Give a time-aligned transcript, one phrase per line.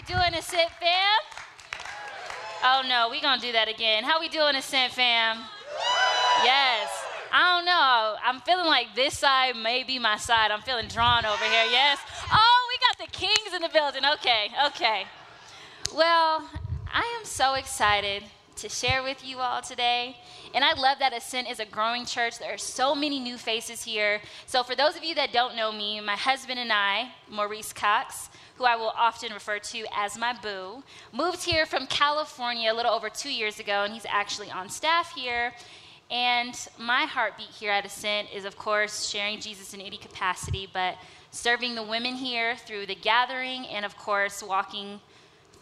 [0.00, 1.20] we doing, Ascent fam?
[2.62, 4.04] Oh no, we gonna do that again.
[4.04, 5.38] How we doing, Ascent fam?
[6.44, 6.88] Yes.
[7.32, 8.16] I don't know.
[8.24, 10.50] I'm feeling like this side may be my side.
[10.50, 11.64] I'm feeling drawn over here.
[11.70, 11.98] Yes.
[12.32, 14.02] Oh, we got the kings in the building.
[14.14, 15.04] Okay, okay.
[15.94, 16.48] Well,
[16.92, 18.24] I am so excited
[18.60, 20.16] to share with you all today.
[20.54, 22.38] And I love that Ascent is a growing church.
[22.38, 24.20] There are so many new faces here.
[24.46, 28.28] So, for those of you that don't know me, my husband and I, Maurice Cox,
[28.56, 32.92] who I will often refer to as my boo, moved here from California a little
[32.92, 35.52] over two years ago, and he's actually on staff here.
[36.10, 40.96] And my heartbeat here at Ascent is, of course, sharing Jesus in any capacity, but
[41.30, 45.00] serving the women here through the gathering, and of course, walking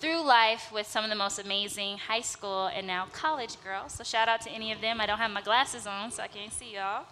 [0.00, 3.94] through life with some of the most amazing high school and now college girls.
[3.94, 5.00] So, shout out to any of them.
[5.00, 7.04] I don't have my glasses on, so I can't see y'all.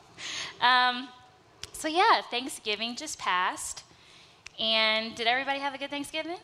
[0.61, 1.09] Um,
[1.73, 3.83] so, yeah, Thanksgiving just passed.
[4.59, 6.39] And did everybody have a good Thanksgiving?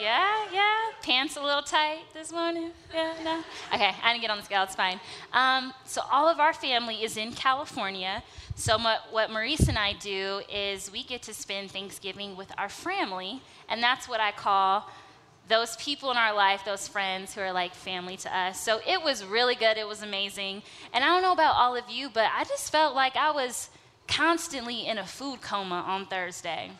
[0.00, 0.74] Yeah, yeah.
[1.02, 2.70] Pants a little tight this morning?
[2.94, 3.44] Yeah, no?
[3.74, 4.98] Okay, I didn't get on the scale, it's fine.
[5.32, 8.22] Um, so, all of our family is in California.
[8.54, 12.68] So, what, what Maurice and I do is we get to spend Thanksgiving with our
[12.68, 14.88] family, and that's what I call
[15.48, 18.60] those people in our life, those friends who are like family to us.
[18.60, 20.62] So, it was really good, it was amazing.
[20.92, 23.70] And I don't know about all of you, but I just felt like I was
[24.08, 26.70] constantly in a food coma on Thursday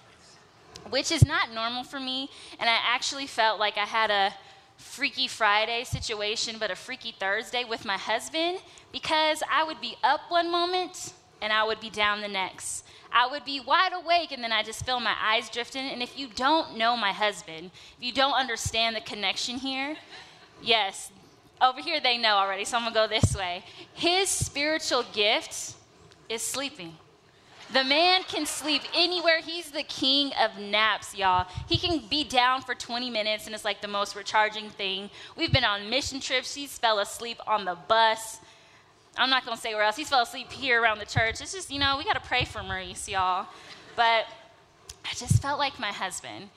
[0.90, 2.28] which is not normal for me.
[2.58, 4.34] And I actually felt like I had a
[4.76, 8.58] Freaky Friday situation, but a Freaky Thursday with my husband
[8.90, 12.84] because I would be up one moment and I would be down the next.
[13.12, 15.82] I would be wide awake and then I just feel my eyes drifting.
[15.82, 19.96] And if you don't know my husband, if you don't understand the connection here,
[20.62, 21.10] yes,
[21.60, 23.64] over here they know already, so I'm gonna go this way.
[23.94, 25.74] His spiritual gift
[26.28, 26.96] is sleeping.
[27.72, 29.40] The man can sleep anywhere.
[29.40, 31.46] He's the king of naps, y'all.
[31.68, 35.08] He can be down for 20 minutes, and it's like the most recharging thing.
[35.36, 36.54] We've been on mission trips.
[36.54, 38.40] He's fell asleep on the bus.
[39.16, 39.96] I'm not going to say where else.
[39.96, 41.40] He's fell asleep here around the church.
[41.40, 43.46] It's just, you know, we got to pray for Maurice, y'all.
[43.94, 44.26] But
[45.04, 46.48] I just felt like my husband.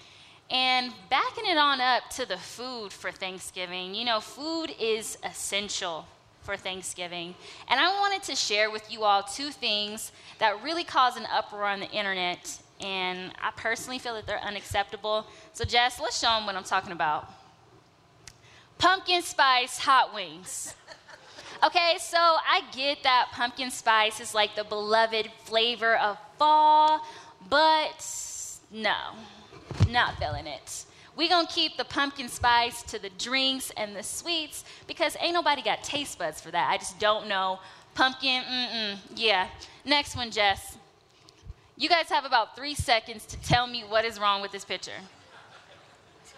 [0.49, 6.07] And backing it on up to the food for Thanksgiving, you know, food is essential
[6.43, 7.33] for Thanksgiving.
[7.67, 11.65] And I wanted to share with you all two things that really caused an uproar
[11.65, 12.59] on the internet.
[12.79, 15.25] And I personally feel that they're unacceptable.
[15.53, 17.29] So, Jess, let's show them what I'm talking about.
[18.77, 20.75] Pumpkin spice hot wings.
[21.65, 27.01] Okay, so I get that pumpkin spice is like the beloved flavor of fall,
[27.49, 28.05] but
[28.71, 28.95] no,
[29.89, 34.65] not feeling it we gonna keep the pumpkin spice to the drinks and the sweets
[34.87, 36.69] because ain't nobody got taste buds for that.
[36.69, 37.59] I just don't know.
[37.93, 39.47] Pumpkin, mm-mm, yeah.
[39.85, 40.77] Next one, Jess.
[41.77, 44.99] You guys have about three seconds to tell me what is wrong with this picture.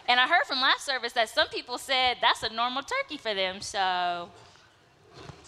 [0.08, 3.34] And I heard from last service that some people said that's a normal turkey for
[3.34, 4.30] them, so.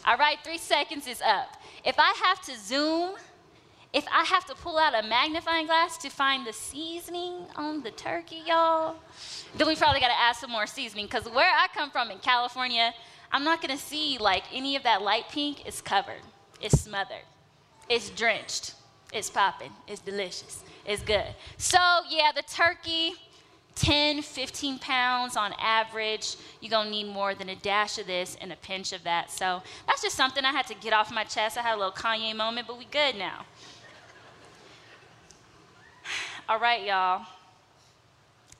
[0.05, 1.57] All right, three seconds is up.
[1.83, 3.15] If I have to zoom,
[3.91, 7.91] if I have to pull out a magnifying glass to find the seasoning on the
[7.91, 8.95] turkey, y'all,
[9.57, 11.05] then we probably got to add some more seasoning.
[11.05, 12.93] Because where I come from in California,
[13.31, 16.21] I'm not going to see like any of that light pink is covered,
[16.61, 17.25] it's smothered,
[17.89, 18.75] it's drenched,
[19.11, 21.35] it's popping, it's delicious, it's good.
[21.57, 21.79] So,
[22.09, 23.13] yeah, the turkey.
[23.79, 26.35] 10, 15 pounds on average.
[26.59, 29.31] You're going to need more than a dash of this and a pinch of that.
[29.31, 31.57] So that's just something I had to get off my chest.
[31.57, 33.45] I had a little Kanye moment, but we good now.
[36.49, 37.25] All right, y'all.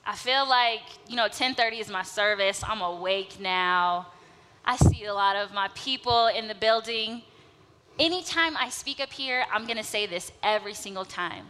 [0.06, 2.64] I feel like, you know, 10:30 is my service.
[2.66, 4.06] I'm awake now.
[4.64, 7.22] I see a lot of my people in the building.
[7.98, 11.46] Anytime I speak up here, I'm going to say this every single time.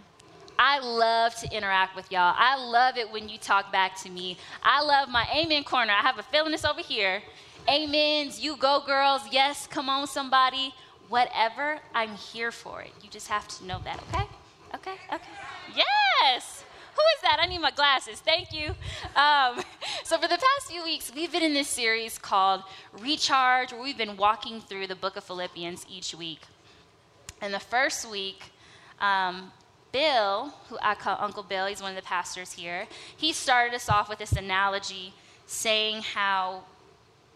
[0.62, 2.34] I love to interact with y'all.
[2.37, 4.37] I love it when you talk back to me.
[4.62, 5.94] I love my amen corner.
[5.94, 7.22] I have a feeling this over here.
[7.66, 9.22] Amens, you go girls.
[9.32, 10.75] Yes, come on somebody.
[11.09, 12.93] Whatever, I'm here for it.
[13.03, 14.25] You just have to know that, okay?
[14.75, 15.31] Okay, okay.
[15.75, 16.62] Yes!
[16.94, 17.38] Who is that?
[17.41, 18.20] I need my glasses.
[18.20, 18.75] Thank you.
[19.16, 19.62] Um,
[20.04, 22.64] so, for the past few weeks, we've been in this series called
[23.00, 26.43] Recharge, where we've been walking through the book of Philippians each week.
[27.40, 28.52] And the first week,
[29.00, 29.52] um,
[29.92, 33.88] Bill, who I call Uncle Bill, he's one of the pastors here, he started us
[33.88, 35.12] off with this analogy
[35.46, 36.62] saying how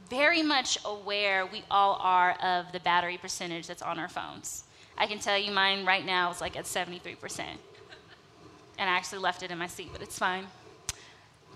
[0.08, 4.64] very much aware we all are of the battery percentage that's on our phones.
[4.96, 7.40] I can tell you mine right now is like at 73%.
[8.78, 10.46] And I actually left it in my seat, but it's fine.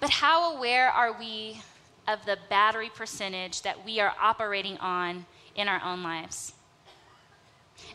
[0.00, 1.60] But how aware are we
[2.06, 6.52] of the battery percentage that we are operating on in our own lives?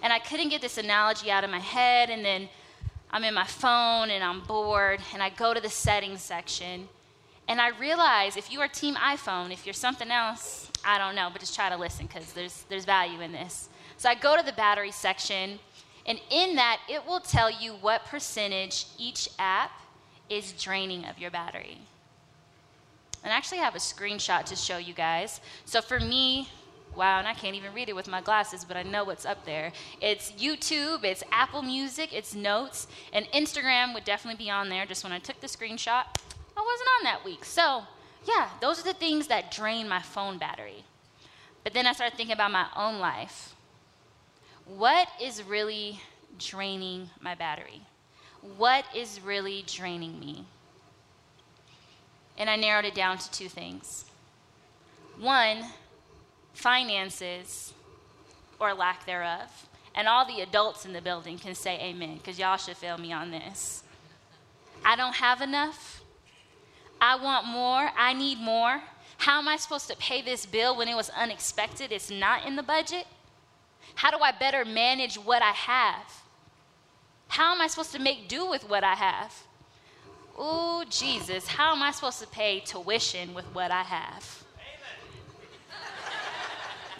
[0.01, 2.49] And I couldn't get this analogy out of my head, and then
[3.13, 6.89] I'm in my phone and I'm bored, and I go to the settings section,
[7.47, 11.29] And I realize if you are team iPhone, if you're something else, I don't know,
[11.31, 13.69] but just try to listen because there's, there's value in this.
[13.97, 15.59] So I go to the battery section,
[16.05, 19.71] and in that, it will tell you what percentage each app
[20.29, 21.79] is draining of your battery.
[23.23, 25.39] And I actually have a screenshot to show you guys.
[25.65, 26.49] So for me,
[26.95, 29.45] wow, and I can't even read it with my glasses, but I know what's up
[29.45, 29.71] there.
[30.01, 34.85] It's YouTube, it's Apple Music, it's Notes, and Instagram would definitely be on there.
[34.85, 36.05] Just when I took the screenshot,
[36.55, 37.45] I wasn't on that week.
[37.45, 37.83] So,
[38.25, 40.83] yeah, those are the things that drain my phone battery.
[41.63, 43.55] But then I started thinking about my own life.
[44.65, 45.99] What is really
[46.37, 47.81] draining my battery?
[48.57, 50.45] What is really draining me?
[52.37, 54.05] And I narrowed it down to two things.
[55.19, 55.65] One,
[56.53, 57.73] finances
[58.59, 59.49] or lack thereof.
[59.95, 63.13] And all the adults in the building can say amen, because y'all should feel me
[63.13, 63.83] on this.
[64.83, 66.01] I don't have enough.
[66.99, 67.89] I want more.
[67.97, 68.81] I need more.
[69.17, 71.91] How am I supposed to pay this bill when it was unexpected?
[71.91, 73.05] It's not in the budget.
[73.95, 76.21] How do I better manage what I have?
[77.27, 79.33] How am I supposed to make do with what I have?
[80.37, 84.42] Oh, Jesus, how am I supposed to pay tuition with what I have?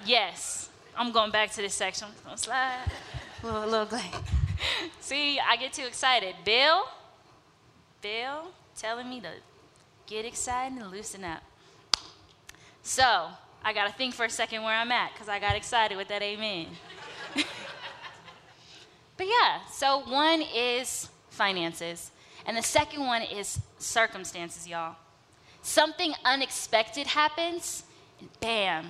[0.05, 2.07] Yes, I'm going back to this section.
[2.07, 2.79] I'm going to slide.
[3.41, 4.03] A little, little glad.
[4.99, 6.35] See, I get too excited.
[6.43, 6.83] Bill,
[8.01, 9.29] Bill telling me to
[10.05, 11.41] get excited and loosen up.
[12.81, 13.29] So,
[13.63, 16.09] I got to think for a second where I'm at because I got excited with
[16.09, 16.67] that amen.
[17.33, 17.45] but
[19.25, 22.11] yeah, so one is finances,
[22.45, 24.97] and the second one is circumstances, y'all.
[25.61, 27.83] Something unexpected happens,
[28.19, 28.87] and bam,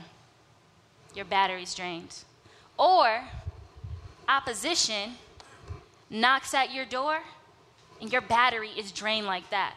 [1.16, 2.24] your battery's drained.
[2.78, 3.22] Or
[4.28, 5.14] opposition
[6.10, 7.20] knocks at your door
[8.02, 9.76] and your battery is drained like that.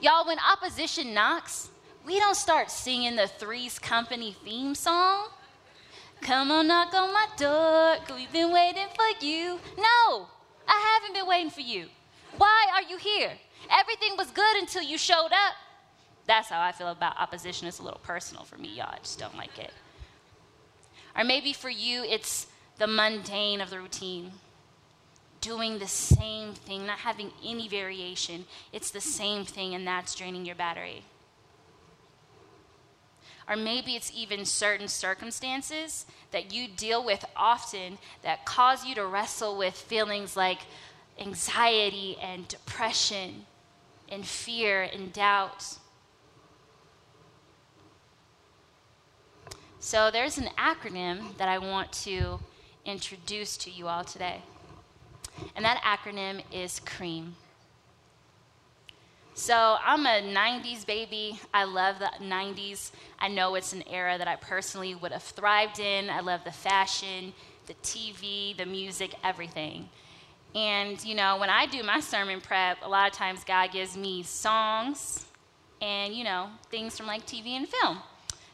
[0.00, 1.70] Y'all, when opposition knocks,
[2.06, 5.28] we don't start singing the Three's Company theme song.
[6.20, 9.58] Come on, knock on my door, we've been waiting for you.
[9.76, 10.28] No,
[10.68, 11.86] I haven't been waiting for you.
[12.36, 13.32] Why are you here?
[13.70, 15.54] Everything was good until you showed up.
[16.26, 17.66] That's how I feel about opposition.
[17.66, 18.90] It's a little personal for me, y'all.
[18.92, 19.72] I just don't like it.
[21.16, 22.46] Or maybe for you, it's
[22.78, 24.32] the mundane of the routine.
[25.40, 28.46] Doing the same thing, not having any variation.
[28.72, 31.02] It's the same thing, and that's draining your battery.
[33.48, 39.04] Or maybe it's even certain circumstances that you deal with often that cause you to
[39.04, 40.60] wrestle with feelings like
[41.18, 43.46] anxiety and depression
[44.08, 45.78] and fear and doubt.
[49.84, 52.38] So there's an acronym that I want to
[52.84, 54.40] introduce to you all today.
[55.56, 57.34] And that acronym is CREAM.
[59.34, 61.40] So I'm a 90s baby.
[61.52, 62.92] I love the 90s.
[63.18, 66.10] I know it's an era that I personally would have thrived in.
[66.10, 67.32] I love the fashion,
[67.66, 69.88] the TV, the music, everything.
[70.54, 73.96] And, you know, when I do my sermon prep, a lot of times God gives
[73.96, 75.26] me songs
[75.80, 77.98] and, you know, things from like TV and film.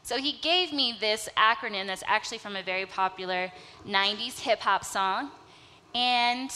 [0.09, 3.51] So he gave me this acronym that's actually from a very popular
[3.87, 5.29] 90s hip hop song.
[5.93, 6.49] And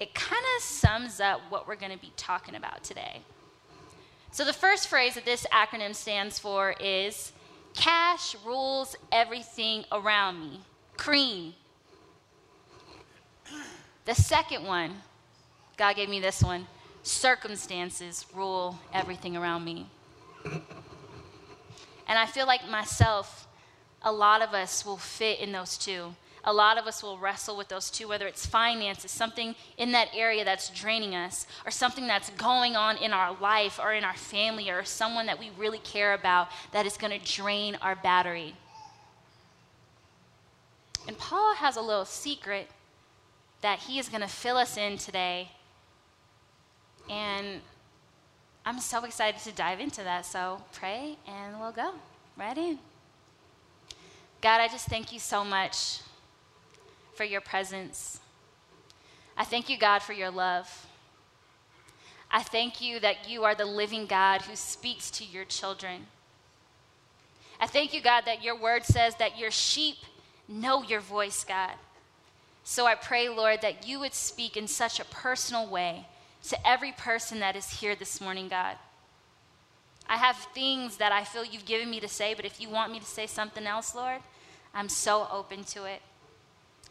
[0.00, 3.20] it kind of sums up what we're going to be talking about today.
[4.32, 7.30] So the first phrase that this acronym stands for is
[7.76, 10.60] cash rules everything around me.
[10.96, 11.54] Cream.
[14.04, 14.96] The second one,
[15.76, 16.66] God gave me this one
[17.04, 19.86] circumstances rule everything around me.
[22.08, 23.46] And I feel like myself,
[24.02, 26.14] a lot of us will fit in those two.
[26.44, 30.08] A lot of us will wrestle with those two, whether it's finances, something in that
[30.14, 34.16] area that's draining us, or something that's going on in our life or in our
[34.16, 38.54] family, or someone that we really care about that is going to drain our battery.
[41.06, 42.68] And Paul has a little secret
[43.60, 45.50] that he is going to fill us in today.
[47.10, 47.60] And
[48.68, 50.26] I'm so excited to dive into that.
[50.26, 51.94] So pray and we'll go
[52.36, 52.78] right in.
[54.42, 56.00] God, I just thank you so much
[57.14, 58.20] for your presence.
[59.38, 60.86] I thank you, God, for your love.
[62.30, 66.06] I thank you that you are the living God who speaks to your children.
[67.58, 69.96] I thank you, God, that your word says that your sheep
[70.46, 71.72] know your voice, God.
[72.64, 76.04] So I pray, Lord, that you would speak in such a personal way
[76.48, 78.76] to every person that is here this morning, God.
[80.08, 82.92] I have things that I feel you've given me to say, but if you want
[82.92, 84.20] me to say something else, Lord,
[84.74, 86.00] I'm so open to it.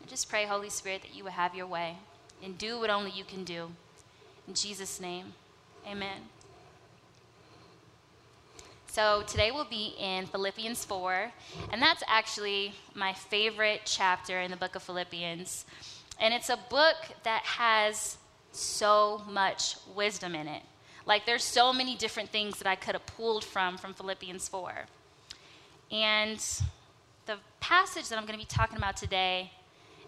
[0.04, 1.98] I just pray, Holy Spirit, that you would have your way
[2.44, 3.70] and do what only you can do.
[4.48, 5.34] In Jesus' name,
[5.86, 6.22] amen.
[8.88, 11.32] So today we'll be in Philippians 4,
[11.72, 15.66] and that's actually my favorite chapter in the book of Philippians.
[16.20, 18.18] And it's a book that has
[18.58, 20.64] so much wisdom in it.
[21.06, 24.86] Like there's so many different things that I could have pulled from from Philippians 4.
[25.92, 26.40] And
[27.26, 29.52] the passage that I'm going to be talking about today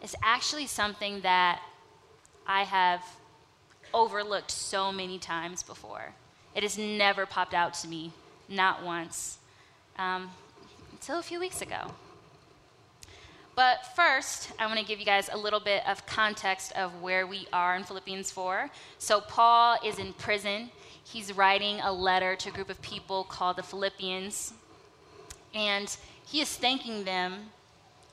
[0.04, 1.62] is actually something that
[2.46, 3.02] I have
[3.94, 6.14] overlooked so many times before.
[6.56, 8.12] It has never popped out to me,
[8.48, 9.38] not once,
[9.98, 10.32] um,
[10.92, 11.92] until a few weeks ago.
[13.60, 17.28] But first, I want to give you guys a little bit of context of where
[17.28, 18.70] we are in Philippians 4.
[19.00, 20.70] So, Paul is in prison.
[21.04, 24.54] He's writing a letter to a group of people called the Philippians.
[25.54, 25.94] And
[26.26, 27.50] he is thanking them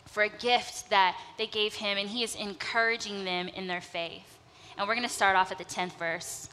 [0.06, 4.40] for a gift that they gave him, and he is encouraging them in their faith.
[4.76, 6.48] And we're going to start off at the 10th verse.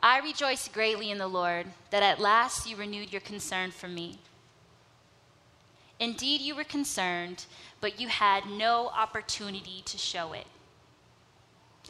[0.00, 4.20] I rejoice greatly in the Lord that at last you renewed your concern for me.
[5.98, 7.46] Indeed, you were concerned,
[7.80, 10.46] but you had no opportunity to show it.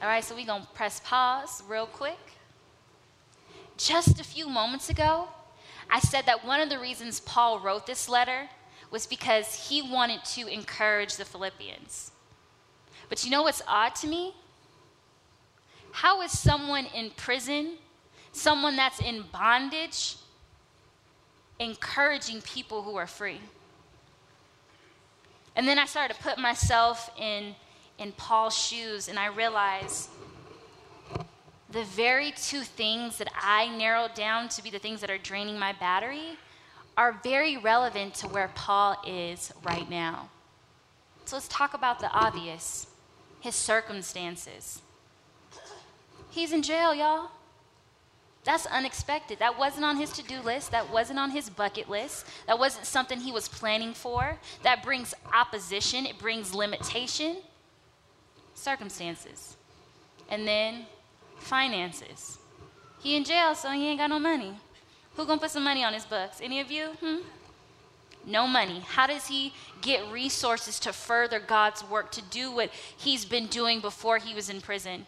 [0.00, 2.18] All right, so we're going to press pause real quick.
[3.76, 5.28] Just a few moments ago,
[5.90, 8.48] I said that one of the reasons Paul wrote this letter
[8.90, 12.12] was because he wanted to encourage the Philippians.
[13.08, 14.34] But you know what's odd to me?
[15.92, 17.75] How is someone in prison,
[18.32, 20.16] someone that's in bondage,
[21.58, 23.40] encouraging people who are free?
[25.56, 27.54] And then I started to put myself in,
[27.98, 30.10] in Paul's shoes, and I realized
[31.70, 35.58] the very two things that I narrowed down to be the things that are draining
[35.58, 36.38] my battery
[36.96, 40.28] are very relevant to where Paul is right now.
[41.25, 42.86] So let's talk about the obvious
[43.40, 44.82] his circumstances.
[46.30, 47.30] He's in jail, y'all.
[48.46, 49.40] That's unexpected.
[49.40, 50.70] That wasn't on his to do list.
[50.70, 52.24] That wasn't on his bucket list.
[52.46, 54.38] That wasn't something he was planning for.
[54.62, 57.38] That brings opposition, it brings limitation.
[58.54, 59.56] Circumstances.
[60.28, 60.86] And then
[61.38, 62.38] finances.
[63.00, 64.54] He in jail, so he ain't got no money.
[65.16, 66.40] Who gonna put some money on his books?
[66.40, 66.90] Any of you?
[67.00, 67.16] Hmm?
[68.24, 68.80] No money.
[68.86, 73.80] How does he get resources to further God's work, to do what he's been doing
[73.80, 75.06] before he was in prison?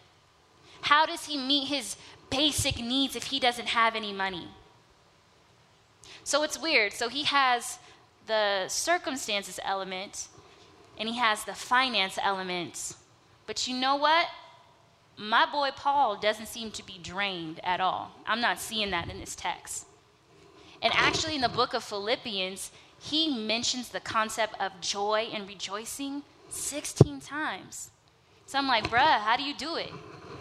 [0.81, 1.95] How does he meet his
[2.29, 4.47] basic needs if he doesn't have any money?
[6.23, 6.93] So it's weird.
[6.93, 7.79] So he has
[8.27, 10.27] the circumstances element
[10.97, 12.95] and he has the finance element.
[13.47, 14.27] But you know what?
[15.19, 18.11] my boy Paul doesn't seem to be drained at all.
[18.25, 19.85] I'm not seeing that in this text.
[20.81, 26.23] And actually, in the book of Philippians, he mentions the concept of joy and rejoicing
[26.47, 27.89] 16 times.
[28.49, 29.91] So I'm like, bruh, how do you do it?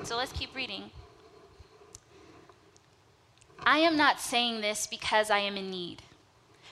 [0.02, 0.84] So let's keep reading.
[3.66, 6.00] I am not saying this because I am in need,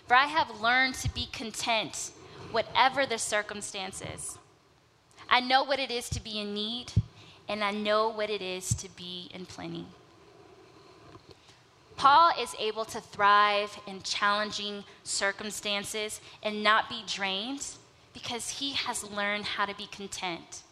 [0.07, 2.13] for I have learned to be content,
[2.53, 4.39] whatever the circumstances.
[5.29, 6.93] I know what it is to be in need
[7.51, 9.85] and I know what it is to be in plenty.
[11.99, 17.67] Paul is able to thrive in challenging circumstances and not be drained
[18.15, 20.63] because he has learned how to be content.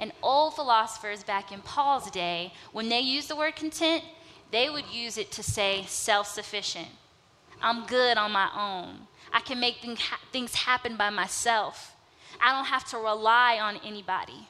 [0.00, 4.02] And old philosophers back in Paul's day, when they used the word content,
[4.50, 6.88] they would use it to say self sufficient.
[7.62, 9.06] I'm good on my own.
[9.32, 9.76] I can make
[10.32, 11.94] things happen by myself.
[12.40, 14.48] I don't have to rely on anybody.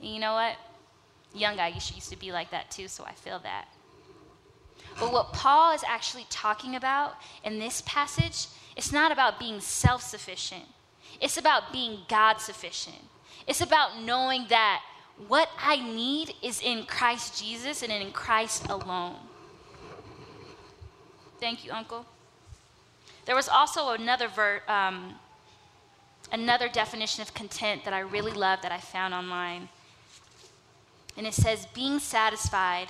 [0.00, 0.56] And you know what?
[1.34, 3.68] Young guy, you used to be like that too, so I feel that.
[5.00, 10.02] But what Paul is actually talking about in this passage, it's not about being self
[10.02, 10.64] sufficient,
[11.20, 12.96] it's about being God sufficient.
[13.46, 14.82] It's about knowing that
[15.26, 19.16] what I need is in Christ Jesus and in Christ alone.
[21.40, 22.04] Thank you, Uncle.
[23.24, 25.14] There was also another ver- um,
[26.32, 29.68] another definition of content that I really love that I found online.
[31.16, 32.88] And it says, being satisfied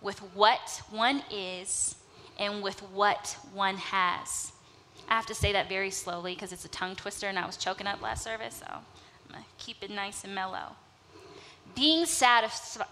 [0.00, 1.96] with what one is
[2.38, 4.52] and with what one has.
[5.08, 7.56] I have to say that very slowly because it's a tongue twister and I was
[7.56, 10.76] choking up last service, so I'm going to keep it nice and mellow.
[11.74, 12.86] Being satisfied.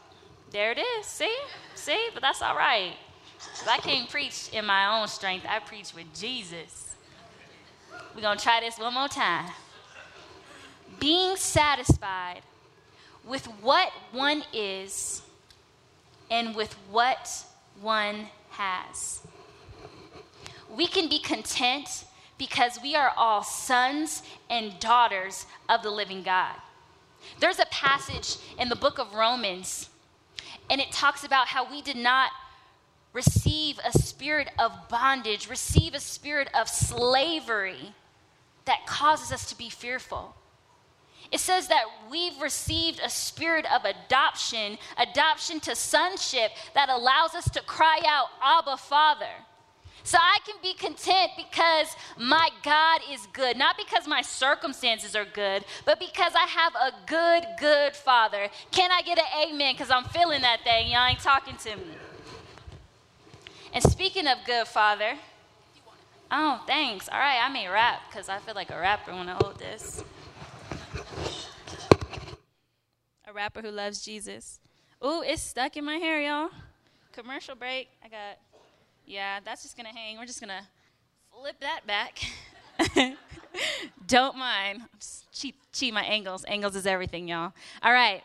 [0.50, 1.06] There it is.
[1.06, 1.36] See?
[1.74, 2.08] See?
[2.12, 2.92] But that's all right.
[3.38, 6.94] Because I can't preach in my own strength, I preach with Jesus.
[8.14, 9.50] We're going to try this one more time.
[11.00, 12.42] Being satisfied
[13.26, 15.22] with what one is
[16.30, 17.44] and with what
[17.80, 19.22] one has.
[20.70, 22.04] We can be content
[22.38, 26.56] because we are all sons and daughters of the living God.
[27.40, 29.88] There's a passage in the book of Romans,
[30.70, 32.30] And it talks about how we did not
[33.12, 37.94] receive a spirit of bondage, receive a spirit of slavery
[38.64, 40.34] that causes us to be fearful.
[41.30, 47.48] It says that we've received a spirit of adoption, adoption to sonship that allows us
[47.50, 49.26] to cry out, Abba, Father.
[50.04, 55.24] So I can be content because my God is good, not because my circumstances are
[55.24, 58.48] good, but because I have a good, good Father.
[58.70, 59.74] Can I get an amen?
[59.74, 60.90] Because I'm feeling that thing.
[60.90, 61.94] Y'all ain't talking to me.
[63.72, 65.14] And speaking of good Father,
[66.30, 67.08] oh, thanks.
[67.08, 70.04] All right, I may rap because I feel like a rapper when I hold this.
[73.26, 74.60] A rapper who loves Jesus.
[75.02, 76.50] Ooh, it's stuck in my hair, y'all.
[77.12, 77.88] Commercial break.
[78.04, 78.38] I got,
[79.06, 80.18] yeah, that's just gonna hang.
[80.18, 80.66] We're just gonna
[81.32, 82.18] flip that back.
[84.06, 84.82] Don't mind.
[84.98, 86.44] Just cheat, cheat my angles.
[86.48, 87.52] Angles is everything, y'all.
[87.82, 88.22] All right.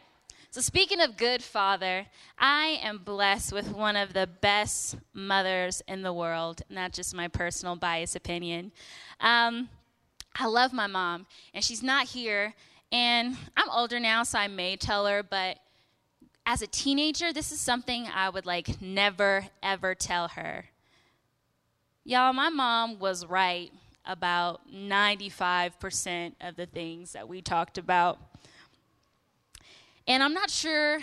[0.51, 2.07] So, speaking of good father,
[2.39, 7.27] I am blessed with one of the best mothers in the world, not just my
[7.27, 8.71] personal bias opinion.
[9.19, 9.69] Um,
[10.35, 12.55] I love my mom, and she's not here.
[12.91, 15.59] And I'm older now, so I may tell her, but
[16.45, 20.65] as a teenager, this is something I would like never, ever tell her.
[22.03, 23.71] Y'all, my mom was right
[24.05, 28.17] about 95% of the things that we talked about.
[30.07, 31.01] And I'm not sure,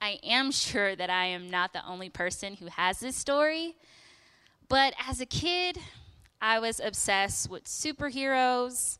[0.00, 3.74] I am sure that I am not the only person who has this story.
[4.68, 5.78] But as a kid,
[6.40, 8.98] I was obsessed with superheroes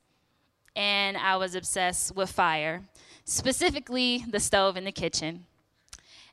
[0.75, 2.83] and I was obsessed with fire,
[3.25, 5.47] specifically the stove in the kitchen.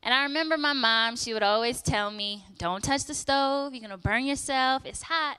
[0.04, 3.82] And I remember my mom, she would always tell me, Don't touch the stove, you're
[3.82, 5.38] gonna burn yourself, it's hot.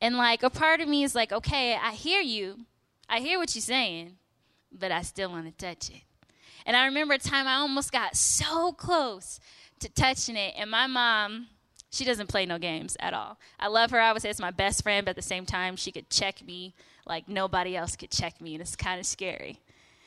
[0.00, 2.66] And like a part of me is like, Okay, I hear you,
[3.08, 4.16] I hear what you're saying,
[4.72, 6.02] but I still wanna touch it.
[6.66, 9.40] And I remember a time I almost got so close
[9.80, 11.48] to touching it, and my mom,
[11.90, 13.38] she doesn't play no games at all.
[13.60, 14.00] I love her.
[14.00, 16.42] I would say it's my best friend, but at the same time, she could check
[16.44, 16.74] me
[17.06, 19.60] like nobody else could check me, and it's kind of scary.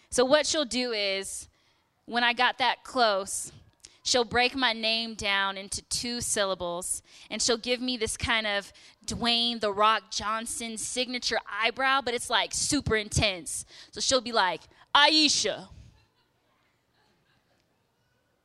[0.09, 1.47] So, what she'll do is,
[2.05, 3.51] when I got that close,
[4.03, 8.71] she'll break my name down into two syllables, and she'll give me this kind of
[9.05, 13.65] Dwayne The Rock Johnson signature eyebrow, but it's like super intense.
[13.91, 14.61] So, she'll be like,
[14.95, 15.67] Aisha.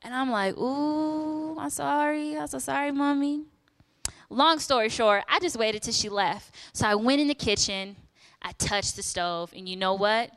[0.03, 2.35] And I'm like, ooh, I'm sorry.
[2.35, 3.43] I'm so sorry, mommy.
[4.29, 6.55] Long story short, I just waited till she left.
[6.73, 7.97] So I went in the kitchen,
[8.41, 10.31] I touched the stove, and you know what?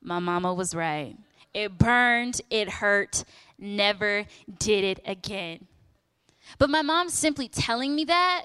[0.00, 1.16] My mama was right.
[1.56, 3.24] It burned, it hurt,
[3.58, 4.26] never
[4.58, 5.66] did it again.
[6.58, 8.44] But my mom simply telling me that,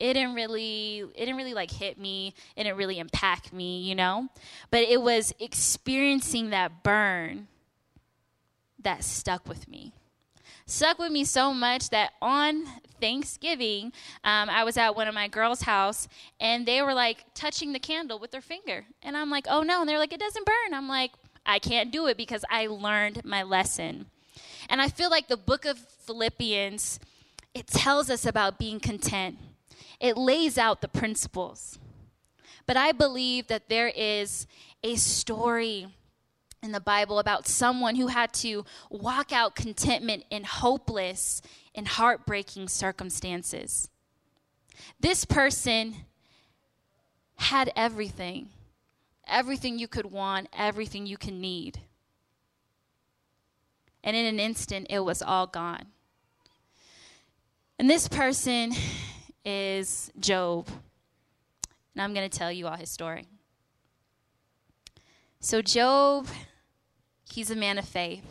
[0.00, 3.94] it didn't really it didn't really like hit me, it didn't really impact me, you
[3.94, 4.26] know?
[4.72, 7.46] But it was experiencing that burn
[8.82, 9.92] that stuck with me.
[10.66, 12.64] Stuck with me so much that on
[13.00, 13.92] Thanksgiving,
[14.24, 16.08] um, I was at one of my girls' house
[16.40, 18.84] and they were like touching the candle with their finger.
[19.00, 19.80] And I'm like, oh no.
[19.80, 20.74] And they're like, it doesn't burn.
[20.74, 21.12] I'm like,
[21.46, 24.06] I can't do it because I learned my lesson.
[24.68, 26.98] And I feel like the book of Philippians,
[27.54, 29.38] it tells us about being content,
[30.00, 31.78] it lays out the principles.
[32.66, 34.46] But I believe that there is
[34.82, 35.86] a story
[36.62, 41.40] in the Bible about someone who had to walk out contentment in hopeless
[41.74, 43.88] and heartbreaking circumstances.
[44.98, 45.94] This person
[47.36, 48.48] had everything
[49.26, 51.80] everything you could want, everything you can need.
[54.04, 55.86] And in an instant, it was all gone.
[57.78, 58.72] And this person
[59.44, 60.68] is Job.
[61.94, 63.26] And I'm going to tell you all his story.
[65.40, 66.26] So, Job
[67.36, 68.24] He's a man of faith.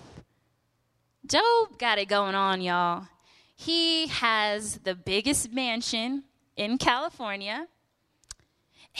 [1.28, 3.08] Job got it going on, y'all.
[3.56, 6.24] He has the biggest mansion
[6.56, 7.68] in California,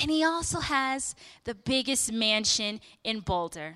[0.02, 3.76] and he also has the biggest mansion in Boulder.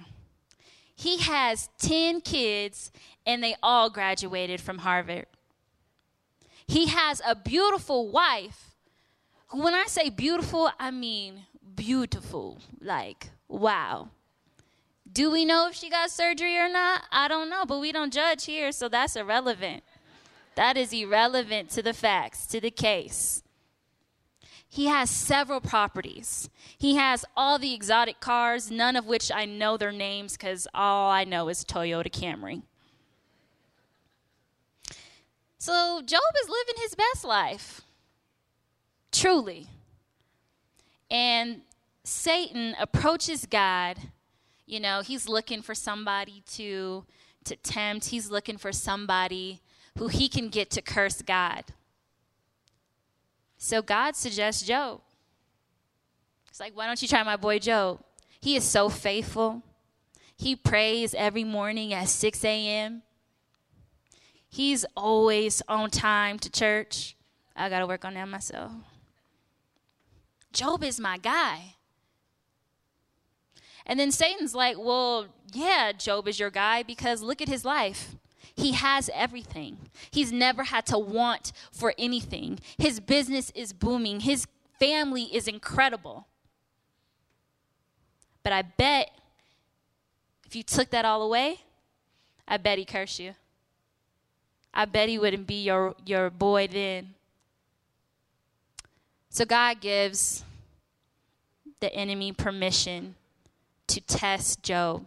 [0.95, 2.91] He has 10 kids,
[3.25, 5.27] and they all graduated from Harvard.
[6.67, 8.75] He has a beautiful wife.
[9.51, 12.59] When I say beautiful, I mean beautiful.
[12.81, 14.09] Like, wow.
[15.11, 17.03] Do we know if she got surgery or not?
[17.11, 19.83] I don't know, but we don't judge here, so that's irrelevant.
[20.55, 23.41] That is irrelevant to the facts, to the case.
[24.69, 26.49] He has several properties.
[26.77, 31.09] He has all the exotic cars, none of which I know their names because all
[31.09, 32.61] I know is Toyota Camry.
[35.57, 37.81] So Job is living his best life,
[39.11, 39.67] truly.
[41.09, 41.61] And
[42.03, 43.97] Satan approaches God
[44.69, 47.03] you know, he's looking for somebody to
[47.45, 49.61] to tempt, he's looking for somebody
[49.97, 51.63] who he can get to curse God.
[53.59, 55.01] So God suggests Job.
[56.47, 57.99] It's like, why don't you try my boy Job?
[58.41, 59.61] He is so faithful.
[60.35, 63.03] He prays every morning at 6 a.m.
[64.47, 67.17] He's always on time to church.
[67.55, 68.71] I got to work on that myself.
[70.53, 71.75] Job is my guy.
[73.85, 78.15] And then Satan's like, well, yeah, Job is your guy because look at his life.
[78.59, 79.77] He has everything.
[80.11, 82.59] He's never had to want for anything.
[82.77, 84.19] His business is booming.
[84.19, 84.47] His
[84.79, 86.27] family is incredible.
[88.43, 89.11] But I bet
[90.45, 91.61] if you took that all away,
[92.47, 93.33] I bet he cursed you.
[94.73, 97.13] I bet he wouldn't be your, your boy then.
[99.29, 100.43] So God gives
[101.79, 103.15] the enemy permission
[103.87, 105.05] to test Job.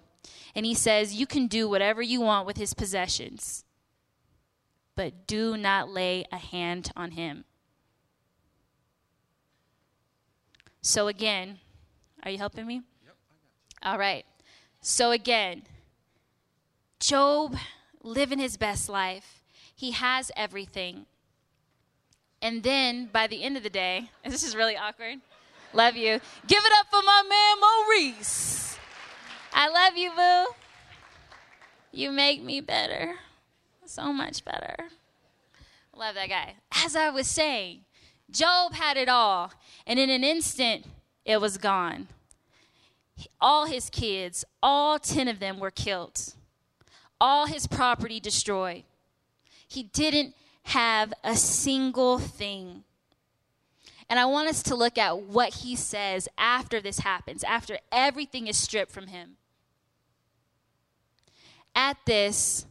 [0.55, 3.65] And he says, You can do whatever you want with his possessions,
[4.95, 7.45] but do not lay a hand on him.
[10.83, 11.59] So, again,
[12.25, 12.83] are you helping me?
[13.05, 13.15] Yep,
[13.85, 14.25] All right.
[14.81, 15.63] So, again,
[16.99, 17.57] Job
[18.03, 19.43] living his best life,
[19.75, 21.07] he has everything.
[22.41, 25.21] And then by the end of the day, this is really awkward.
[25.73, 26.21] Love you.
[26.47, 28.79] Give it up for my man Maurice.
[29.53, 30.55] I love you, boo.
[31.93, 33.17] You make me better.
[33.85, 34.77] So much better.
[35.95, 36.55] Love that guy.
[36.73, 37.81] As I was saying,
[38.31, 39.53] Job had it all,
[39.87, 40.87] and in an instant,
[41.25, 42.09] it was gone.
[43.41, 46.35] All his kids, all 10 of them were killed,
[47.21, 48.85] all his property destroyed.
[49.69, 50.35] He didn't
[50.65, 52.85] have a single thing.
[54.09, 58.47] And I want us to look at what he says after this happens, after everything
[58.47, 59.37] is stripped from him.
[61.75, 62.67] At this,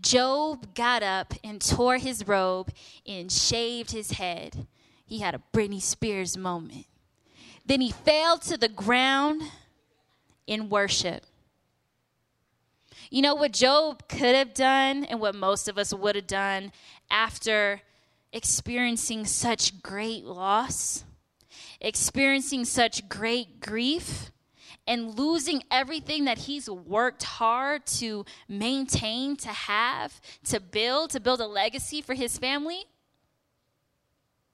[0.00, 2.70] Job got up and tore his robe
[3.06, 4.66] and shaved his head.
[5.04, 6.86] He had a Britney Spears moment.
[7.64, 9.42] Then he fell to the ground
[10.46, 11.24] in worship.
[13.10, 16.72] You know what Job could have done and what most of us would have done
[17.10, 17.80] after
[18.32, 21.04] experiencing such great loss,
[21.80, 24.30] experiencing such great grief,
[24.86, 31.40] and losing everything that he's worked hard to maintain, to have, to build, to build
[31.40, 32.84] a legacy for his family?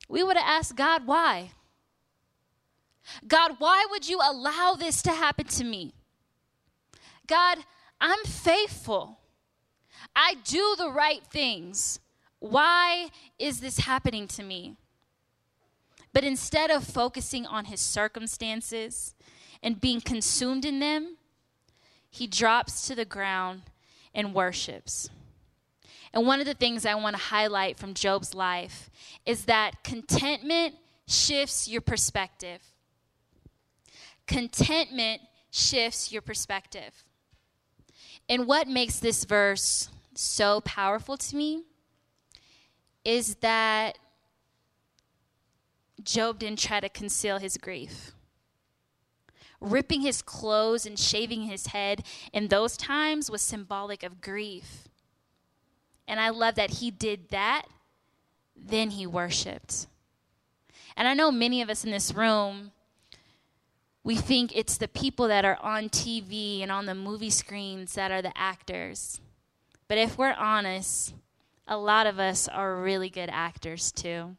[0.09, 1.53] We would have asked God, why?
[3.27, 5.95] God, why would you allow this to happen to me?
[7.27, 7.59] God,
[8.01, 9.19] I'm faithful.
[10.15, 12.01] I do the right things.
[12.39, 14.77] Why is this happening to me?
[16.13, 19.15] But instead of focusing on his circumstances
[19.63, 21.17] and being consumed in them,
[22.11, 23.63] he drops to the ground
[24.15, 25.09] and worships.
[26.13, 28.91] And one of the things I want to highlight from Job's life
[29.25, 30.75] is that contentment
[31.07, 32.61] shifts your perspective.
[34.27, 37.05] Contentment shifts your perspective.
[38.29, 41.65] And what makes this verse so powerful to me
[43.05, 43.99] is that
[46.03, 48.13] Job didn't try to conceal his grief.
[49.63, 54.89] Ripping his clothes and shaving his head in those times was symbolic of grief.
[56.07, 57.67] And I love that he did that,
[58.57, 59.87] then he worshiped.
[60.97, 62.73] And I know many of us in this room
[64.05, 68.11] we think it's the people that are on TV and on the movie screens that
[68.11, 69.21] are the actors.
[69.87, 71.15] But if we're honest,
[71.69, 74.37] a lot of us are really good actors too.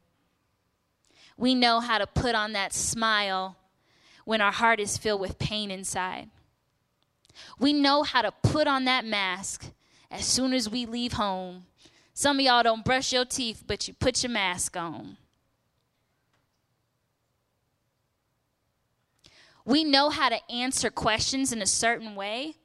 [1.38, 3.56] We know how to put on that smile
[4.26, 6.30] when our heart is filled with pain inside.
[7.60, 9.66] We know how to put on that mask
[10.12, 11.66] as soon as we leave home.
[12.14, 15.18] Some of y'all don't brush your teeth, but you put your mask on.
[19.66, 22.56] We know how to answer questions in a certain way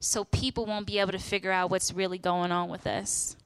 [0.00, 3.36] so people won't be able to figure out what's really going on with us.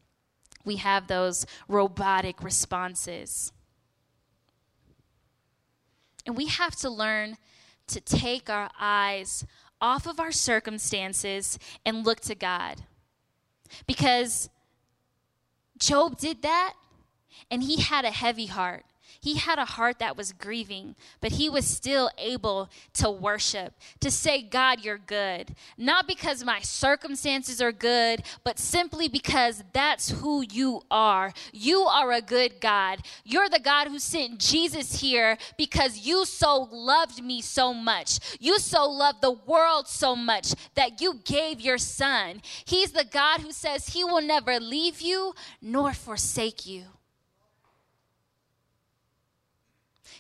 [0.65, 3.53] We have those robotic responses.
[6.25, 7.37] And we have to learn
[7.93, 9.45] to take our eyes
[9.81, 12.83] off of our circumstances and look to God.
[13.87, 14.49] Because
[15.79, 16.75] Job did that
[17.51, 18.85] and he had a heavy heart.
[19.23, 24.11] He had a heart that was grieving, but he was still able to worship, to
[24.11, 25.55] say, God, you're good.
[25.79, 31.33] Not because my circumstances are good, but simply because that's who you are.
[31.53, 33.03] You are a good God.
[33.25, 38.19] You're the God who sent Jesus here because you so loved me so much.
[38.41, 42.43] You so loved the world so much that you gave your son.
[42.65, 46.87] He's the God who says he will never leave you nor forsake you.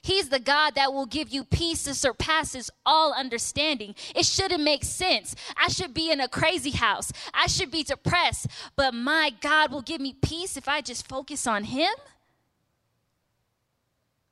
[0.02, 3.94] He's the God that will give you peace that surpasses all understanding.
[4.16, 5.36] It shouldn't make sense.
[5.56, 7.12] I should be in a crazy house.
[7.32, 11.46] I should be depressed, but my God will give me peace if I just focus
[11.46, 11.92] on Him.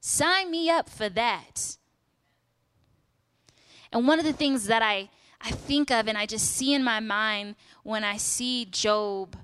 [0.01, 1.77] Sign me up for that.
[3.93, 5.09] And one of the things that I,
[5.41, 7.55] I think of and I just see in my mind
[7.85, 9.37] when I see Job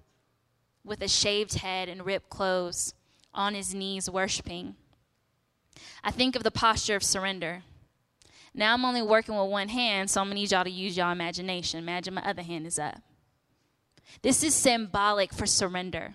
[0.85, 2.95] with a shaved head and ripped clothes
[3.33, 4.75] on his knees worshiping
[6.03, 7.63] I think of the posture of surrender.
[8.55, 11.13] Now I'm only working with one hand, so I'm gonna need y'all to use y'all
[11.13, 11.79] imagination.
[11.79, 13.01] Imagine my other hand is up.
[14.23, 16.15] This is symbolic for surrender.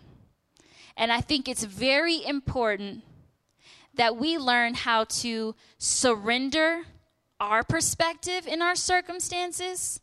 [0.97, 3.04] And I think it's very important
[3.93, 6.82] that we learn how to surrender
[7.39, 10.00] our perspective in our circumstances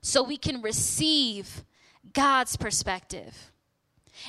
[0.00, 1.64] so we can receive
[2.12, 3.52] God's perspective.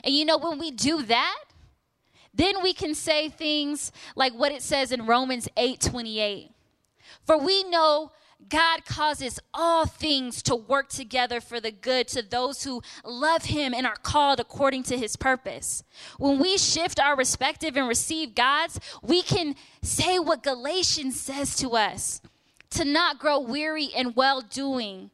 [0.03, 1.39] And you know, when we do that,
[2.39, 6.51] then we can say things like what it says in Romans 8 28.
[7.25, 8.11] For we know
[8.47, 13.73] God causes all things to work together for the good to those who love Him
[13.73, 15.83] and are called according to His purpose.
[16.17, 21.71] When we shift our perspective and receive God's, we can say what Galatians says to
[21.71, 22.21] us
[22.69, 25.11] to not grow weary in well doing.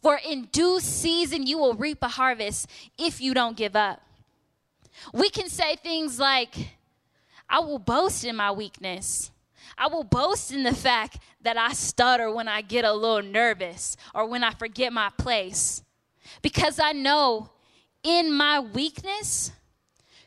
[0.00, 4.02] For in due season you will reap a harvest if you don't give up.
[5.12, 6.54] We can say things like,
[7.48, 9.30] I will boast in my weakness.
[9.76, 13.96] I will boast in the fact that I stutter when I get a little nervous
[14.14, 15.82] or when I forget my place.
[16.42, 17.50] Because I know
[18.02, 19.52] in my weakness,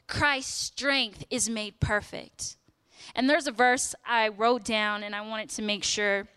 [0.07, 2.57] Christ's strength is made perfect.
[3.15, 6.27] And there's a verse I wrote down and I wanted to make sure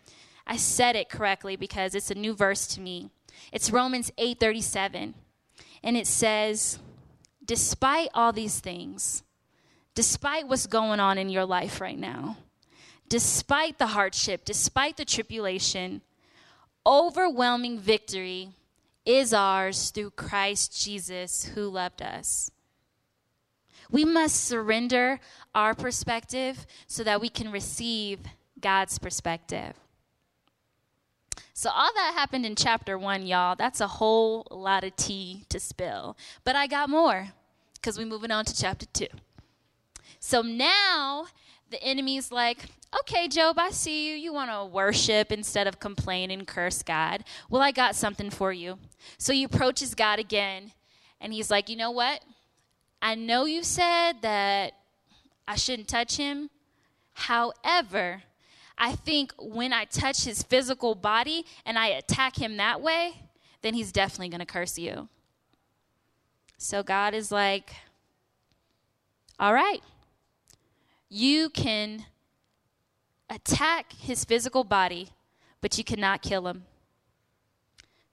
[0.45, 3.09] I said it correctly because it's a new verse to me.
[3.51, 5.13] It's Romans 8:37.
[5.83, 6.79] And it says,
[7.45, 9.23] despite all these things,
[9.93, 12.37] despite what's going on in your life right now,
[13.07, 16.01] despite the hardship, despite the tribulation,
[16.85, 18.49] overwhelming victory
[19.05, 22.51] is ours through Christ Jesus who loved us.
[23.91, 25.19] We must surrender
[25.53, 28.19] our perspective so that we can receive
[28.59, 29.73] God's perspective.
[31.53, 33.55] So, all that happened in chapter one, y'all.
[33.55, 36.17] That's a whole lot of tea to spill.
[36.43, 37.29] But I got more
[37.85, 39.07] because we're moving on to chapter two.
[40.19, 41.27] So now
[41.69, 42.65] the enemy's like,
[43.01, 44.15] okay, Job, I see you.
[44.15, 47.23] You want to worship instead of complain and curse God.
[47.47, 48.79] Well, I got something for you.
[49.19, 50.71] So he approaches God again,
[51.21, 52.21] and he's like, you know what?
[53.03, 54.73] I know you said that
[55.47, 56.49] I shouldn't touch him.
[57.13, 58.23] However,
[58.77, 63.13] I think when I touch his physical body and I attack him that way,
[63.61, 65.07] then he's definitely going to curse you.
[66.57, 67.73] So God is like,
[69.39, 69.81] all right,
[71.09, 72.05] you can
[73.29, 75.09] attack his physical body,
[75.61, 76.63] but you cannot kill him.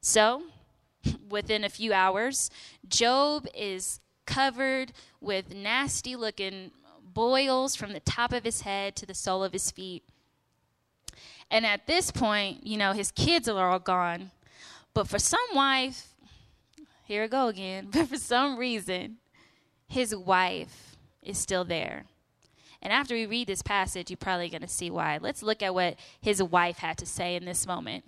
[0.00, 0.42] So,
[1.28, 2.50] within a few hours,
[2.88, 6.70] Job is covered with nasty looking
[7.02, 10.04] boils from the top of his head to the sole of his feet.
[11.52, 14.30] And at this point, you know, his kids are all gone.
[14.94, 16.08] But for some wife,
[17.04, 19.18] here I go again, but for some reason,
[19.86, 22.06] his wife is still there.
[22.80, 25.18] And after we read this passage, you're probably going to see why.
[25.20, 28.04] Let's look at what his wife had to say in this moment.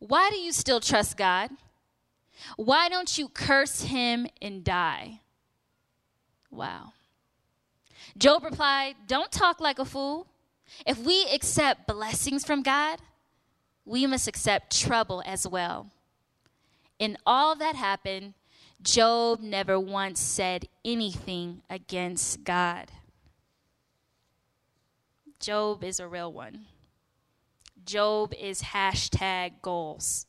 [0.00, 1.50] Why do you still trust God?
[2.56, 5.20] Why don't you curse him and die?
[6.50, 6.92] Wow.
[8.18, 10.26] Job replied, Don't talk like a fool.
[10.86, 12.98] If we accept blessings from God,
[13.84, 15.90] we must accept trouble as well.
[16.98, 18.34] In all that happened,
[18.82, 22.90] Job never once said anything against God.
[25.40, 26.66] Job is a real one.
[27.84, 30.26] Job is hashtag goals.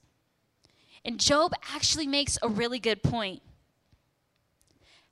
[1.04, 3.42] And Job actually makes a really good point.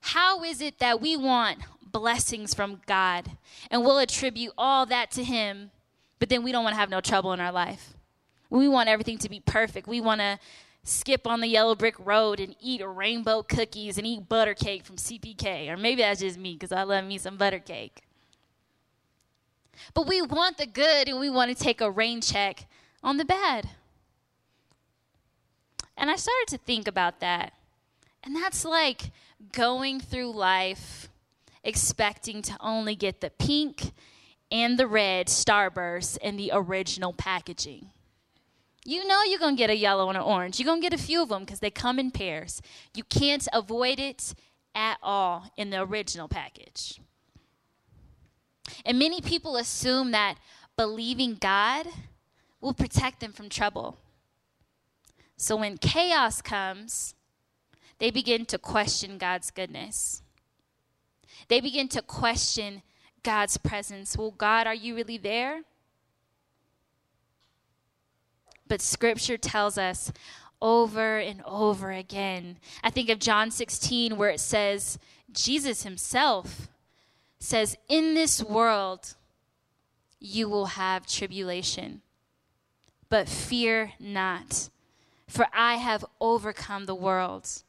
[0.06, 3.32] How is it that we want blessings from God
[3.72, 5.72] and we'll attribute all that to Him,
[6.20, 7.94] but then we don't want to have no trouble in our life.
[8.48, 9.88] We want everything to be perfect.
[9.88, 10.38] We want to
[10.84, 14.94] skip on the yellow brick road and eat rainbow cookies and eat butter cake from
[14.94, 15.68] CPK.
[15.68, 18.02] Or maybe that's just me because I love me some butter cake.
[19.92, 22.68] But we want the good and we want to take a rain check
[23.02, 23.70] on the bad.
[25.96, 27.54] And I started to think about that.
[28.26, 29.12] And that's like
[29.52, 31.08] going through life
[31.62, 33.92] expecting to only get the pink
[34.50, 37.90] and the red starburst in the original packaging.
[38.84, 40.58] You know you're going to get a yellow and an orange.
[40.58, 42.60] You're going to get a few of them because they come in pairs.
[42.94, 44.34] You can't avoid it
[44.74, 47.00] at all in the original package.
[48.84, 50.36] And many people assume that
[50.76, 51.86] believing God
[52.60, 53.98] will protect them from trouble.
[55.36, 57.15] So when chaos comes,
[57.98, 60.22] they begin to question God's goodness.
[61.48, 62.82] They begin to question
[63.22, 64.16] God's presence.
[64.16, 65.62] Well, God, are you really there?
[68.68, 70.12] But scripture tells us
[70.60, 72.58] over and over again.
[72.82, 74.98] I think of John 16, where it says,
[75.32, 76.68] Jesus himself
[77.38, 79.14] says, In this world,
[80.18, 82.02] you will have tribulation,
[83.08, 84.70] but fear not,
[85.28, 87.62] for I have overcome the world.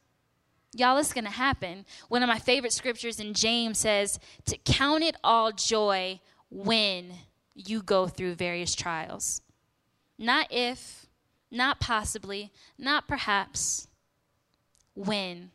[0.77, 1.85] Y'all, it's going to happen.
[2.07, 6.19] One of my favorite scriptures in James says to count it all joy
[6.51, 7.13] when
[7.55, 9.41] you go through various trials.
[10.19, 11.07] Not if,
[11.49, 13.87] not possibly, not perhaps,
[14.93, 15.49] when.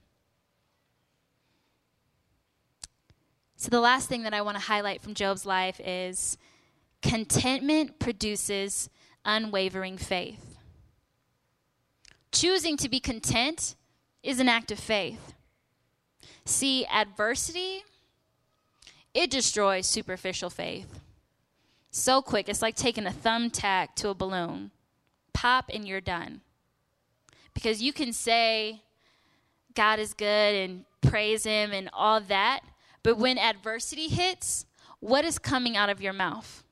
[3.57, 6.37] So, the last thing that I want to highlight from Job's life is
[7.01, 8.91] contentment produces
[9.25, 10.59] unwavering faith.
[12.33, 13.77] Choosing to be content
[14.23, 15.35] is an act of faith.
[16.45, 17.83] See, adversity,
[19.15, 21.01] it destroys superficial faith.
[21.91, 24.71] So quick, it's like taking a thumbtack to a balloon.
[25.33, 26.41] Pop and you're done.
[27.55, 28.83] Because you can say
[29.75, 32.61] God is good and praise Him and all that,
[33.03, 34.65] but when adversity hits,
[35.01, 36.63] what is coming out of your mouth?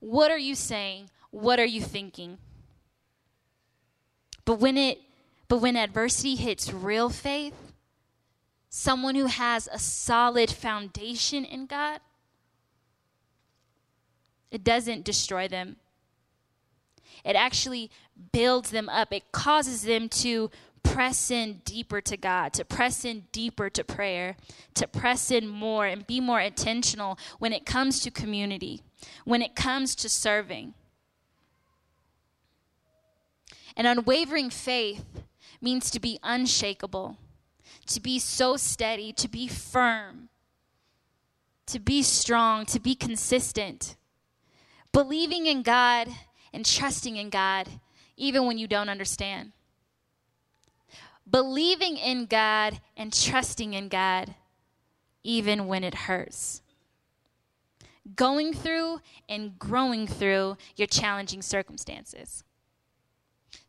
[0.00, 1.10] What are you saying?
[1.30, 2.38] What are you thinking?
[4.44, 4.98] But when it
[5.48, 7.54] but when adversity hits real faith,
[8.68, 12.00] someone who has a solid foundation in God,
[14.50, 15.76] it doesn't destroy them.
[17.24, 17.90] It actually
[18.32, 19.12] builds them up.
[19.12, 20.50] It causes them to
[20.82, 24.36] press in deeper to God, to press in deeper to prayer,
[24.74, 28.82] to press in more and be more intentional when it comes to community,
[29.24, 30.74] when it comes to serving.
[33.76, 35.04] An unwavering faith
[35.60, 37.16] means to be unshakable,
[37.86, 40.28] to be so steady, to be firm,
[41.66, 43.96] to be strong, to be consistent.
[44.92, 46.08] Believing in God
[46.52, 47.68] and trusting in God,
[48.16, 49.52] even when you don't understand.
[51.30, 54.34] Believing in God and trusting in God,
[55.22, 56.62] even when it hurts.
[58.16, 62.44] Going through and growing through your challenging circumstances.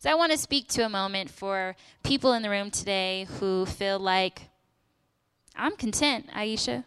[0.02, 3.66] So I want to speak to a moment for people in the room today who
[3.66, 4.44] feel like,
[5.58, 6.86] I'm content, Aisha.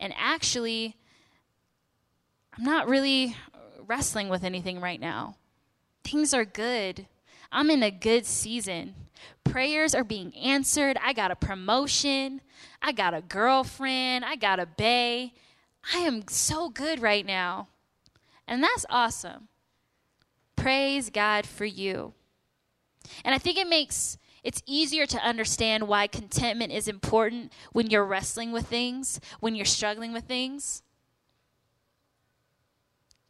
[0.00, 0.96] And actually,
[2.56, 3.36] I'm not really
[3.86, 5.36] wrestling with anything right now.
[6.04, 7.06] Things are good.
[7.52, 8.94] I'm in a good season.
[9.44, 10.96] Prayers are being answered.
[11.04, 12.40] I got a promotion.
[12.80, 14.24] I got a girlfriend.
[14.24, 15.32] I got a bae.
[15.92, 17.68] I am so good right now.
[18.48, 19.48] And that's awesome.
[20.64, 22.14] Praise God for you.
[23.22, 28.06] And I think it makes it's easier to understand why contentment is important when you're
[28.06, 30.82] wrestling with things, when you're struggling with things.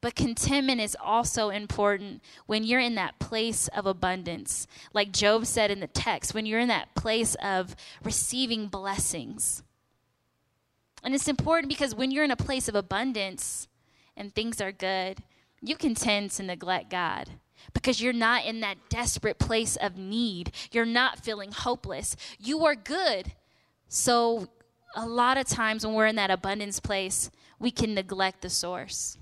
[0.00, 4.68] But contentment is also important when you're in that place of abundance.
[4.92, 9.64] Like Job said in the text, when you're in that place of receiving blessings.
[11.02, 13.66] And it's important because when you're in a place of abundance
[14.16, 15.24] and things are good,
[15.64, 17.30] you can tend to neglect God
[17.72, 20.52] because you're not in that desperate place of need.
[20.72, 22.16] You're not feeling hopeless.
[22.38, 23.32] You are good.
[23.88, 24.48] So,
[24.96, 29.18] a lot of times when we're in that abundance place, we can neglect the source.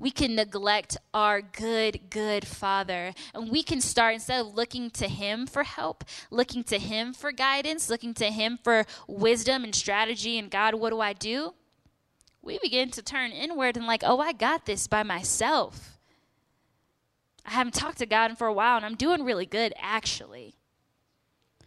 [0.00, 3.14] We can neglect our good, good Father.
[3.34, 7.32] And we can start, instead of looking to Him for help, looking to Him for
[7.32, 11.54] guidance, looking to Him for wisdom and strategy, and God, what do I do?
[12.42, 15.98] We begin to turn inward and like, oh, I got this by myself.
[17.44, 20.54] I haven't talked to God for a while and I'm doing really good, actually.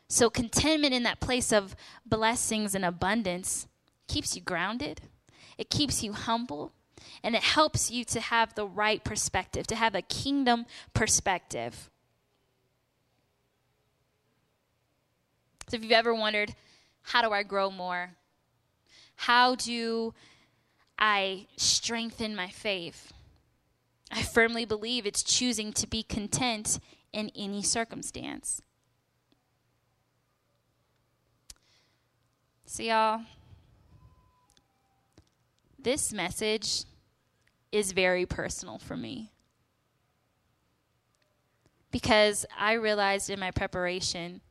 [0.07, 1.73] So, contentment in that place of
[2.05, 3.67] blessings and abundance
[4.09, 5.01] keeps you grounded,
[5.57, 6.73] it keeps you humble,
[7.23, 11.89] and it helps you to have the right perspective, to have a kingdom perspective.
[15.69, 16.55] So, if you've ever wondered,
[17.03, 18.11] how do I grow more?
[19.15, 20.13] How do
[21.01, 23.11] I strengthen my faith.
[24.11, 26.79] I firmly believe it's choosing to be content
[27.11, 28.61] in any circumstance.
[32.65, 33.21] So, y'all,
[35.79, 36.83] this message
[37.71, 39.31] is very personal for me.
[41.89, 44.41] Because I realized in my preparation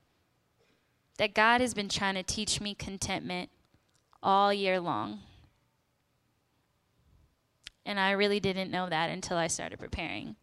[1.18, 3.51] that God has been trying to teach me contentment
[4.20, 5.20] all year long.
[7.85, 10.37] And I really didn't know that until I started preparing.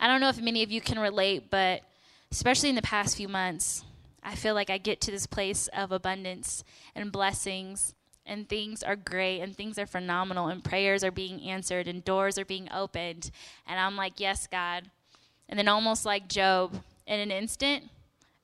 [0.00, 1.82] I don't know if many of you can relate, but
[2.30, 3.84] especially in the past few months,
[4.22, 7.94] I feel like I get to this place of abundance and blessings,
[8.26, 12.38] and things are great, and things are phenomenal, and prayers are being answered, and doors
[12.38, 13.30] are being opened.
[13.66, 14.90] And I'm like, Yes, God.
[15.48, 17.84] And then, almost like Job, in an instant,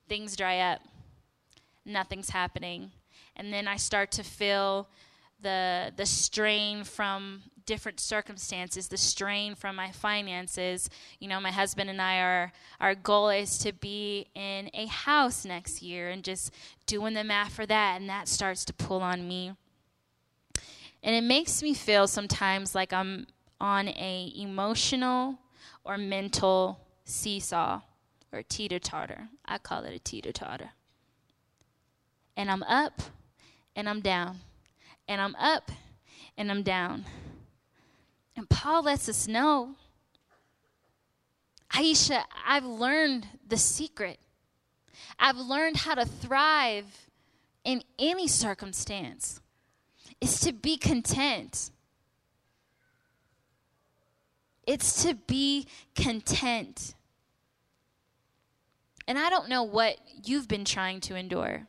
[0.09, 0.81] things dry up.
[1.85, 2.91] Nothing's happening.
[3.35, 4.87] And then I start to feel
[5.39, 10.89] the, the strain from different circumstances, the strain from my finances.
[11.19, 15.45] You know, my husband and I are our goal is to be in a house
[15.45, 16.53] next year and just
[16.85, 19.53] doing the math for that and that starts to pull on me.
[21.03, 23.27] And it makes me feel sometimes like I'm
[23.61, 25.37] on a emotional
[25.83, 27.81] or mental seesaw
[28.31, 29.29] or teeter totter.
[29.45, 30.71] I call it a teeter totter.
[32.35, 33.01] And I'm up
[33.75, 34.39] and I'm down.
[35.07, 35.71] And I'm up
[36.37, 37.05] and I'm down.
[38.35, 39.75] And Paul lets us know
[41.75, 44.19] Aisha, I've learned the secret.
[45.19, 47.09] I've learned how to thrive
[47.63, 49.41] in any circumstance.
[50.21, 51.71] It's to be content.
[54.65, 56.95] It's to be content.
[59.07, 61.67] And I don't know what you've been trying to endure.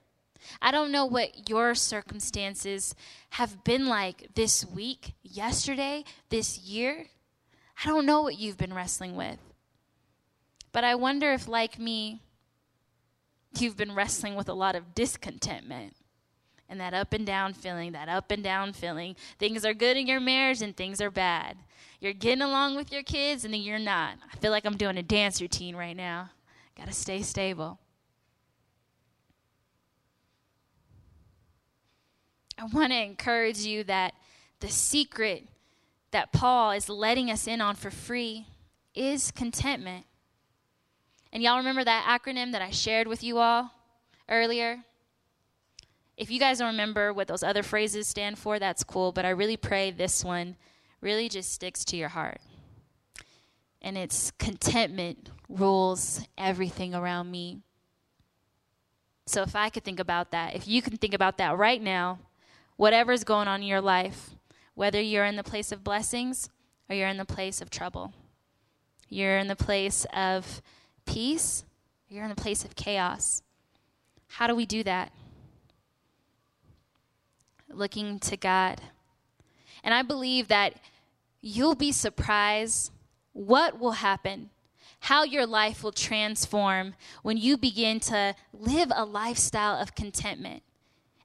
[0.60, 2.94] I don't know what your circumstances
[3.30, 7.06] have been like this week, yesterday, this year.
[7.84, 9.38] I don't know what you've been wrestling with.
[10.72, 12.20] But I wonder if, like me,
[13.58, 15.94] you've been wrestling with a lot of discontentment
[16.68, 19.16] and that up and down feeling, that up and down feeling.
[19.38, 21.56] Things are good in your marriage and things are bad.
[22.00, 24.16] You're getting along with your kids and then you're not.
[24.32, 26.30] I feel like I'm doing a dance routine right now.
[26.76, 27.78] Got to stay stable.
[32.58, 34.14] I want to encourage you that
[34.60, 35.46] the secret
[36.10, 38.46] that Paul is letting us in on for free
[38.94, 40.06] is contentment.
[41.32, 43.72] And y'all remember that acronym that I shared with you all
[44.28, 44.78] earlier?
[46.16, 49.30] If you guys don't remember what those other phrases stand for, that's cool, but I
[49.30, 50.56] really pray this one
[51.02, 52.40] really just sticks to your heart.
[53.82, 57.60] And it's contentment rules everything around me.
[59.26, 62.18] So if I could think about that, if you can think about that right now,
[62.76, 64.30] whatever's going on in your life,
[64.74, 66.48] whether you're in the place of blessings
[66.88, 68.12] or you're in the place of trouble.
[69.08, 70.62] You're in the place of
[71.06, 71.64] peace,
[72.08, 73.42] you're in the place of chaos.
[74.28, 75.12] How do we do that?
[77.70, 78.80] Looking to God.
[79.82, 80.74] And I believe that
[81.40, 82.90] you'll be surprised
[83.32, 84.50] what will happen,
[85.00, 90.62] how your life will transform when you begin to live a lifestyle of contentment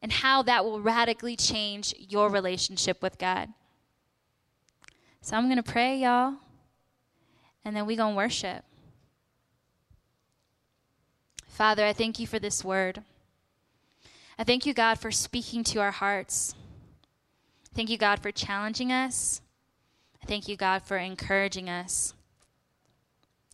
[0.02, 3.49] and how that will radically change your relationship with God.
[5.22, 6.36] So I'm going to pray, y'all,
[7.64, 8.64] and then we're going to worship.
[11.47, 13.04] Father, I thank you for this word.
[14.39, 16.56] I thank you, God, for speaking to our hearts.
[17.76, 19.41] Thank you, God, for challenging us.
[20.24, 22.16] I thank you, God, for encouraging us.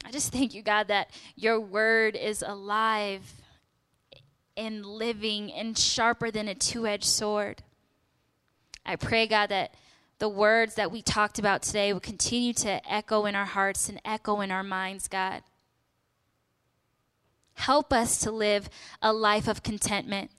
[0.05, 3.41] I just thank you, God, that your word is alive
[4.57, 7.63] and living and sharper than a two edged sword.
[8.85, 9.75] I pray, God, that
[10.19, 14.01] the words that we talked about today will continue to echo in our hearts and
[14.03, 15.43] echo in our minds, God.
[17.53, 18.69] Help us to live
[19.01, 20.31] a life of contentment.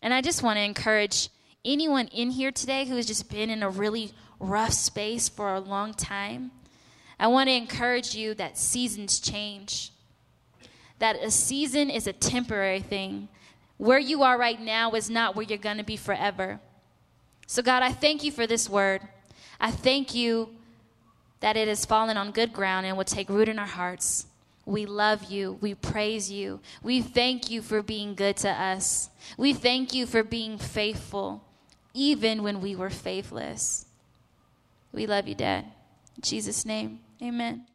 [0.00, 1.28] And I just want to encourage
[1.64, 5.60] anyone in here today who has just been in a really rough space for a
[5.60, 6.52] long time.
[7.18, 9.92] I want to encourage you that seasons change
[10.98, 13.28] that a season is a temporary thing.
[13.76, 16.60] Where you are right now is not where you're going to be forever.
[17.46, 19.00] So, God, I thank you for this word.
[19.60, 20.50] I thank you
[21.40, 24.26] that it has fallen on good ground and will take root in our hearts.
[24.66, 25.58] We love you.
[25.60, 26.60] We praise you.
[26.82, 29.08] We thank you for being good to us.
[29.38, 31.42] We thank you for being faithful,
[31.94, 33.86] even when we were faithless.
[34.92, 35.64] We love you, Dad.
[36.16, 37.66] In Jesus' name, amen.